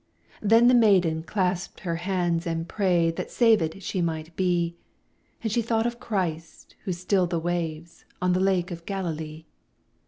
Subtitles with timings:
[0.41, 4.75] Then the maiden clasped her hands and prayed That savèd she might be;
[5.43, 9.45] And she thought of Christ, who stilled the waves On the Lake of Galilee.